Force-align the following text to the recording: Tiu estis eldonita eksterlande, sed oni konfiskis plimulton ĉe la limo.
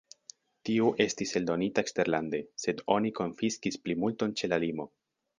Tiu 0.67 0.85
estis 1.03 1.33
eldonita 1.39 1.83
eksterlande, 1.85 2.39
sed 2.63 2.81
oni 2.95 3.11
konfiskis 3.19 3.77
plimulton 3.83 4.33
ĉe 4.41 4.49
la 4.55 4.59
limo. 4.65 4.87